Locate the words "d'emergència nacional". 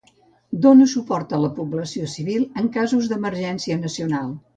3.13-4.33